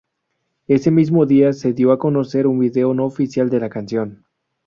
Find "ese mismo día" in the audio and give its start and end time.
0.67-1.53